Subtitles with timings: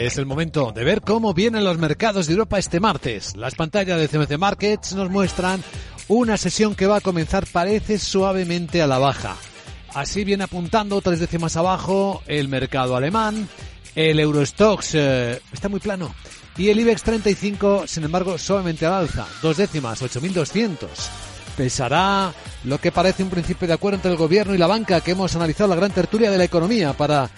[0.00, 3.36] Es el momento de ver cómo vienen los mercados de Europa este martes.
[3.36, 5.62] Las pantallas de CMC Markets nos muestran
[6.08, 9.36] una sesión que va a comenzar parece suavemente a la baja.
[9.92, 13.46] Así viene apuntando tres décimas abajo el mercado alemán.
[13.94, 16.14] El Eurostox eh, está muy plano.
[16.56, 19.26] Y el IBEX 35, sin embargo, suavemente al alza.
[19.42, 20.78] Dos décimas, 8.200.
[21.58, 22.32] Pesará
[22.64, 25.36] lo que parece un principio de acuerdo entre el gobierno y la banca que hemos
[25.36, 27.30] analizado la gran tertulia de la economía para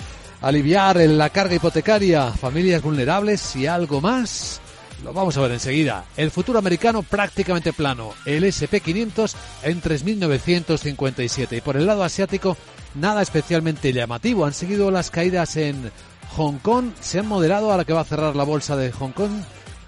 [0.43, 4.61] aliviar la carga hipotecaria, familias vulnerables y algo más.
[5.05, 6.05] Lo vamos a ver enseguida.
[6.17, 8.13] El futuro americano prácticamente plano.
[8.25, 9.35] El SP500
[9.65, 11.57] en 3.957.
[11.57, 12.57] Y por el lado asiático,
[12.95, 14.45] nada especialmente llamativo.
[14.45, 15.91] Han seguido las caídas en
[16.37, 16.93] Hong Kong.
[17.01, 19.33] Se han moderado a la que va a cerrar la bolsa de Hong Kong.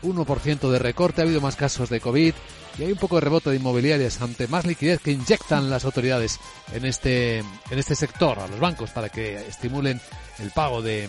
[0.03, 1.21] 1% de recorte.
[1.21, 2.35] Ha habido más casos de COVID.
[2.79, 6.41] Y hay un poco de rebote de inmobiliarias ante más liquidez que inyectan las autoridades
[6.73, 10.01] en este, en este sector, a los bancos, para que estimulen
[10.41, 11.09] el pago de,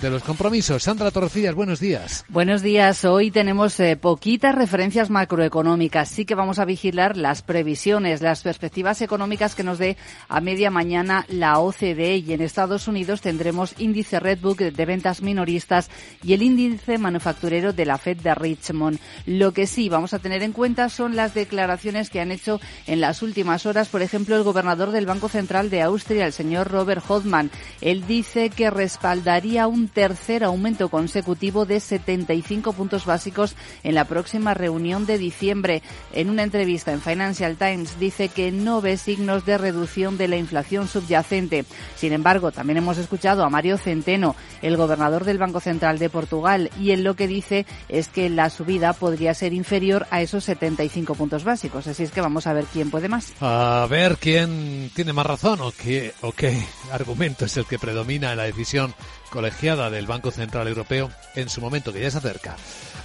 [0.00, 0.82] de los compromisos.
[0.82, 2.24] Sandra Torrecillas, buenos días.
[2.28, 3.04] Buenos días.
[3.04, 6.08] Hoy tenemos eh, poquitas referencias macroeconómicas.
[6.08, 9.96] Sí que vamos a vigilar las previsiones, las perspectivas económicas que nos dé
[10.28, 12.16] a media mañana la OCDE.
[12.16, 15.88] Y en Estados Unidos tendremos índice Redbook de ventas minoristas
[16.22, 18.98] y el índice manufacturero de la Fed de Richmond.
[19.26, 23.00] Lo que sí vamos a tener en cuenta son las declaraciones que han hecho en
[23.00, 27.04] las últimas horas, por ejemplo, el gobernador del Banco Central de Austria, el señor Robert
[27.06, 27.50] Hodman.
[27.80, 34.54] Él dice que respaldaría un tercer aumento consecutivo de 75 puntos básicos en la próxima
[34.54, 35.82] reunión de diciembre.
[36.12, 40.36] En una entrevista en Financial Times dice que no ve signos de reducción de la
[40.36, 41.64] inflación subyacente.
[41.96, 46.70] Sin embargo, también hemos escuchado a Mario Centeno, el gobernador del Banco Central de Portugal,
[46.80, 50.93] y él lo que dice es que la subida podría ser inferior a esos 75
[51.02, 51.86] puntos básicos.
[51.86, 53.32] Así es que vamos a ver quién puede más.
[53.40, 58.30] A ver quién tiene más razón o qué, o qué argumento es el que predomina
[58.30, 58.94] en la decisión
[59.30, 62.56] colegiada del Banco Central Europeo en su momento, que ya se acerca.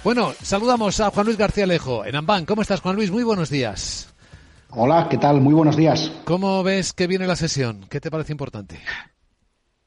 [0.04, 2.46] Bueno, saludamos a Juan Luis García Lejo en Amban.
[2.46, 3.10] ¿Cómo estás, Juan Luis?
[3.10, 4.08] Muy buenos días.
[4.70, 5.40] Hola, ¿qué tal?
[5.40, 6.12] Muy buenos días.
[6.24, 7.86] ¿Cómo ves que viene la sesión?
[7.90, 8.80] ¿Qué te parece importante?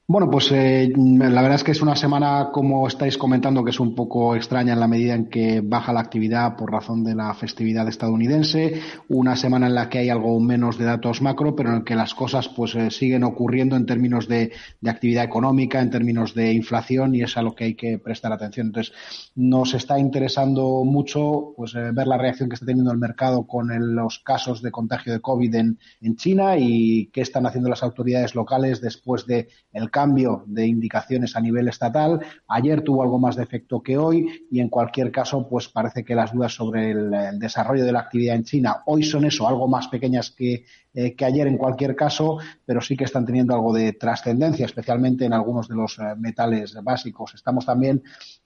[0.06, 3.80] Bueno, pues eh, la verdad es que es una semana, como estáis comentando, que es
[3.80, 7.34] un poco extraña en la medida en que baja la actividad por razón de la
[7.34, 11.76] festividad estadounidense, una semana en la que hay algo menos de datos macro, pero en
[11.76, 14.52] la que las cosas pues eh, siguen ocurriendo en términos de,
[14.86, 18.68] actividad económica, en términos de inflación y es a lo que hay que prestar atención.
[18.68, 18.94] Entonces,
[19.36, 23.70] nos está interesando mucho pues eh, ver la reacción que está teniendo el mercado con
[23.96, 28.36] los casos de contagio de COVID en, en China y qué están haciendo las autoridades
[28.36, 32.20] locales después de el cambio de indicaciones a nivel estatal.
[32.48, 36.16] Ayer tuvo algo más de efecto que hoy y en cualquier caso, pues parece que
[36.16, 39.88] las dudas sobre el, desarrollo de la actividad en China hoy son eso, algo más
[39.88, 40.66] pequeñas que,
[40.96, 45.26] eh, que ayer en cualquier caso, pero sí que están teniendo algo de trascendencia, especialmente
[45.26, 47.36] en algunos de los eh, metales básicos.
[47.36, 48.02] Estamos también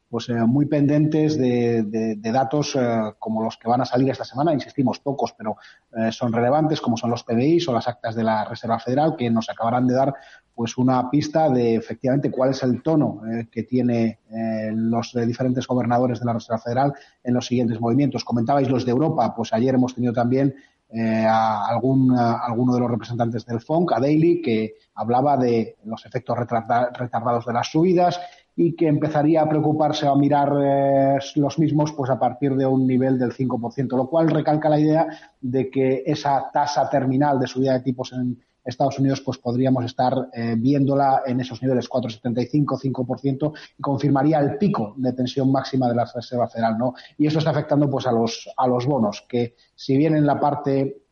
[0.09, 2.77] pues eh, muy pendientes de, datos
[3.19, 5.55] como los que van a salir esta semana, insistimos, pocos, pero
[6.11, 9.49] son relevantes, como son los PBI o las actas de la Reserva Federal, que nos
[9.49, 10.13] acabarán de dar
[10.57, 15.67] pues una pista de efectivamente cuál es el tono eh, que tiene eh, los diferentes
[15.67, 16.93] gobernadores de la Reserva Federal
[17.23, 18.25] en los siguientes movimientos.
[18.25, 20.55] Comentabais los de Europa, pues ayer hemos tenido también
[20.89, 26.03] eh, a algún, alguno de los representantes del FONC, a Daily, que hablaba de los
[26.07, 28.19] efectos retardados de las subidas
[28.59, 30.51] y que empezaría a preocuparse o a mirar
[31.35, 35.07] los mismos pues a partir de un nivel del 5%, lo cual recalca la idea
[35.39, 40.13] de que esa tasa terminal de subida de tipos en, Estados Unidos pues podríamos estar
[40.33, 45.95] eh, viéndola en esos niveles 4,75, 5% y confirmaría el pico de tensión máxima de
[45.95, 46.93] la Reserva Federal, ¿no?
[47.17, 50.37] Y eso está afectando pues a los a los bonos que si bien en la
[50.37, 51.06] parte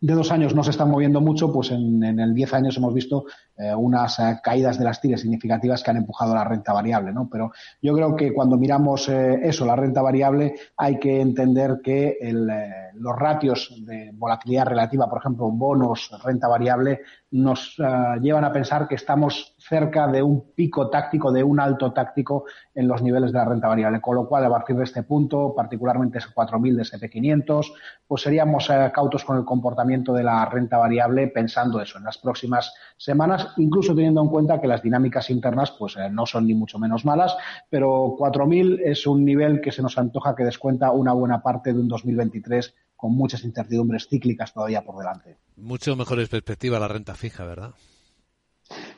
[0.00, 3.24] de dos años no se están moviendo mucho, pues en, el diez años hemos visto
[3.56, 7.28] eh, unas eh, caídas de las tires significativas que han empujado la renta variable, ¿no?
[7.30, 12.50] Pero yo creo que cuando miramos eso, la renta variable, hay que entender que el,
[12.98, 17.00] los ratios de volatilidad relativa, por ejemplo, bonos, renta variable,
[17.30, 21.92] nos eh, llevan a pensar que estamos cerca de un pico táctico, de un alto
[21.92, 24.00] táctico en los niveles de la renta variable.
[24.00, 27.72] Con lo cual, a partir de este punto, particularmente ese 4.000 de SP500,
[28.06, 32.18] pues seríamos eh, cautos con el comportamiento de la renta variable pensando eso en las
[32.18, 36.54] próximas semanas, incluso teniendo en cuenta que las dinámicas internas pues eh, no son ni
[36.54, 37.36] mucho menos malas,
[37.68, 41.80] pero 4.000 es un nivel que se nos antoja que descuenta una buena parte de
[41.80, 45.38] un 2023 con muchas incertidumbres cíclicas todavía por delante.
[45.56, 47.72] Mucho mejores perspectivas la renta fija, ¿verdad?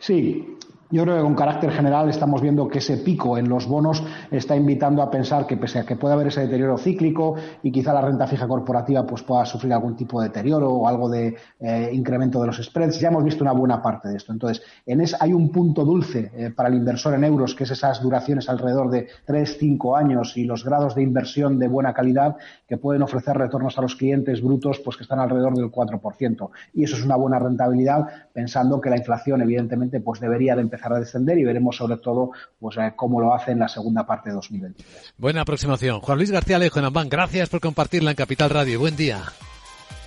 [0.00, 0.56] Sí,
[0.90, 4.56] Yo creo que con carácter general estamos viendo que ese pico en los bonos está
[4.56, 8.00] invitando a pensar que pese a que puede haber ese deterioro cíclico y quizá la
[8.00, 12.40] renta fija corporativa pues pueda sufrir algún tipo de deterioro o algo de eh, incremento
[12.40, 14.32] de los spreads, ya hemos visto una buena parte de esto.
[14.32, 17.70] Entonces, en es, hay un punto dulce eh, para el inversor en euros, que es
[17.70, 22.36] esas duraciones alrededor de 3, 5 años y los grados de inversión de buena calidad
[22.66, 26.48] que pueden ofrecer retornos a los clientes brutos pues que están alrededor del 4%.
[26.72, 30.77] Y eso es una buena rentabilidad pensando que la inflación evidentemente pues debería de empezar
[30.78, 34.06] empezar a descender y veremos sobre todo pues eh, cómo lo hace en la segunda
[34.06, 35.14] parte de 2023.
[35.18, 36.00] Buena aproximación.
[36.00, 38.78] Juan Luis García Alejo en Amban, gracias por compartirla en Capital Radio.
[38.78, 39.24] Buen día.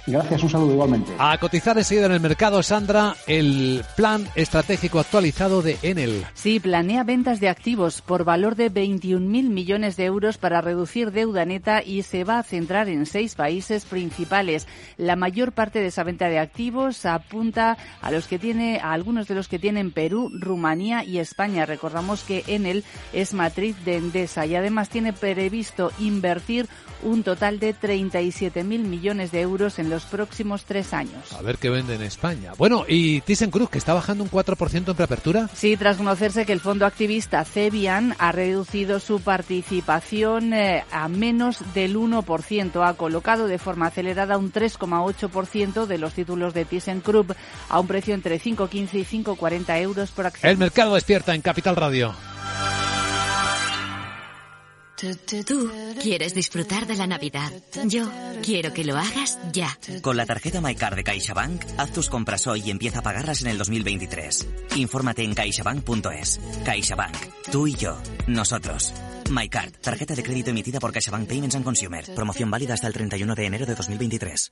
[0.07, 1.11] Gracias, un saludo igualmente.
[1.19, 6.25] A cotizar enseguida en el mercado, Sandra, el plan estratégico actualizado de Enel.
[6.33, 9.19] Sí, planea ventas de activos por valor de 21.000
[9.49, 13.85] millones de euros para reducir deuda neta y se va a centrar en seis países
[13.85, 14.67] principales.
[14.97, 19.27] La mayor parte de esa venta de activos apunta a los que tiene, a algunos
[19.27, 21.65] de los que tienen Perú, Rumanía y España.
[21.65, 22.83] Recordamos que Enel
[23.13, 26.67] es matriz de Endesa y además tiene previsto invertir
[27.03, 31.31] un total de 37.000 millones de euros en los próximos tres años.
[31.37, 32.53] A ver qué vende en España.
[32.57, 35.49] Bueno, y ThyssenKrupp, que está bajando un 4% en preapertura.
[35.53, 41.59] Sí, tras conocerse que el fondo activista Cebian ha reducido su participación eh, a menos
[41.75, 42.87] del 1%.
[42.87, 47.31] Ha colocado de forma acelerada un 3,8% de los títulos de ThyssenKrupp
[47.69, 50.49] a un precio entre 5,15 y 5,40 euros por acción.
[50.49, 52.30] El mercado despierta en Capital Radio.
[55.47, 55.71] Tú
[56.01, 57.51] quieres disfrutar de la Navidad.
[57.85, 58.07] Yo
[58.43, 59.77] quiero que lo hagas ya.
[60.01, 63.47] Con la tarjeta MyCard de CaixaBank, haz tus compras hoy y empieza a pagarlas en
[63.47, 64.47] el 2023.
[64.75, 66.39] Infórmate en caixabank.es.
[66.63, 67.17] CaixaBank.
[67.51, 67.97] Tú y yo.
[68.27, 68.93] Nosotros.
[69.29, 69.71] MyCard.
[69.81, 72.05] Tarjeta de crédito emitida por CaixaBank Payments and Consumer.
[72.15, 74.51] Promoción válida hasta el 31 de enero de 2023.